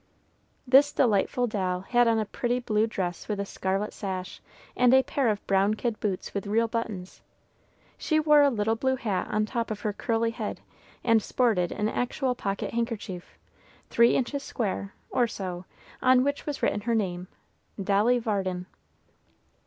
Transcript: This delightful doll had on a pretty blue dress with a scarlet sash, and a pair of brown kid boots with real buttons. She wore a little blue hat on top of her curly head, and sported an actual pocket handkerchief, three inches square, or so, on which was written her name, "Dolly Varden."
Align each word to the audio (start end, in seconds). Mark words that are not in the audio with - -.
This 0.65 0.91
delightful 0.91 1.45
doll 1.45 1.81
had 1.81 2.07
on 2.07 2.17
a 2.17 2.25
pretty 2.25 2.57
blue 2.59 2.87
dress 2.87 3.27
with 3.27 3.39
a 3.39 3.45
scarlet 3.45 3.93
sash, 3.93 4.41
and 4.75 4.95
a 4.95 5.03
pair 5.03 5.29
of 5.29 5.45
brown 5.45 5.75
kid 5.75 5.99
boots 5.99 6.33
with 6.33 6.47
real 6.47 6.67
buttons. 6.67 7.21
She 7.99 8.19
wore 8.19 8.41
a 8.41 8.49
little 8.49 8.75
blue 8.75 8.95
hat 8.95 9.27
on 9.29 9.45
top 9.45 9.69
of 9.69 9.81
her 9.81 9.93
curly 9.93 10.31
head, 10.31 10.59
and 11.03 11.21
sported 11.21 11.71
an 11.71 11.87
actual 11.87 12.33
pocket 12.33 12.73
handkerchief, 12.73 13.37
three 13.91 14.15
inches 14.15 14.41
square, 14.41 14.95
or 15.11 15.27
so, 15.27 15.65
on 16.01 16.23
which 16.23 16.47
was 16.47 16.63
written 16.63 16.81
her 16.81 16.95
name, 16.95 17.27
"Dolly 17.79 18.17
Varden." 18.17 18.65